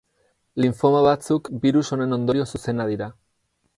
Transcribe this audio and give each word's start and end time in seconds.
Linfoma 0.63 1.01
batzuk 1.07 1.51
birus 1.67 1.83
honen 1.97 2.17
ondorio 2.21 2.47
zuzena 2.57 2.89
dira. 2.93 3.11